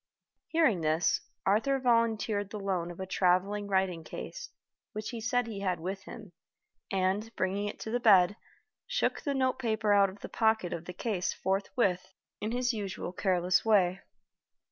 [0.47, 4.49] Hearing this, Arthur volunteered the loan of a traveling writing case,
[4.93, 6.31] which he said he had with him,
[6.91, 8.35] and, bringing it to the bed,
[8.87, 13.13] shook the note paper out of the pocket of the case forthwith in his usual
[13.13, 14.01] careless way.